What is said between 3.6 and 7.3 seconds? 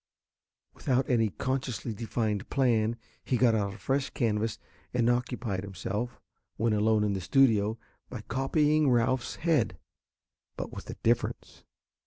a fresh canvas, and occupied himself, when alone in the